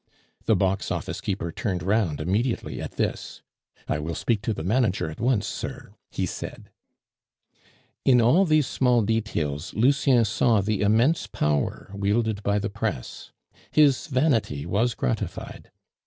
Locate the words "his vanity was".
13.69-14.95